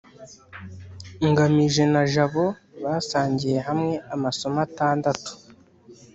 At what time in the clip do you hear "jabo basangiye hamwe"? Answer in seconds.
2.13-3.93